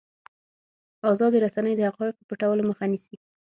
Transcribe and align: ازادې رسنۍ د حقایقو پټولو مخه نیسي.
ازادې 1.11 1.37
رسنۍ 1.45 1.73
د 1.75 1.81
حقایقو 1.89 2.27
پټولو 2.29 2.61
مخه 2.69 2.85
نیسي. 2.91 3.15